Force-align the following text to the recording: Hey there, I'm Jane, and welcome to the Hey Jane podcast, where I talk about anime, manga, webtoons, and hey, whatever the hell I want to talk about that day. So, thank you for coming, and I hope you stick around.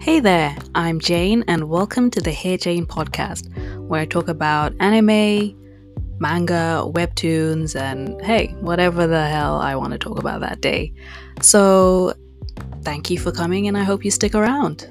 Hey 0.00 0.20
there, 0.20 0.56
I'm 0.76 1.00
Jane, 1.00 1.42
and 1.48 1.68
welcome 1.68 2.08
to 2.12 2.20
the 2.20 2.30
Hey 2.30 2.56
Jane 2.56 2.86
podcast, 2.86 3.48
where 3.88 4.00
I 4.00 4.06
talk 4.06 4.28
about 4.28 4.72
anime, 4.78 5.58
manga, 6.20 6.84
webtoons, 6.86 7.74
and 7.74 8.20
hey, 8.22 8.54
whatever 8.60 9.08
the 9.08 9.26
hell 9.26 9.56
I 9.56 9.74
want 9.74 9.92
to 9.94 9.98
talk 9.98 10.20
about 10.20 10.40
that 10.42 10.60
day. 10.60 10.92
So, 11.42 12.14
thank 12.82 13.10
you 13.10 13.18
for 13.18 13.32
coming, 13.32 13.66
and 13.66 13.76
I 13.76 13.82
hope 13.82 14.04
you 14.04 14.12
stick 14.12 14.36
around. 14.36 14.88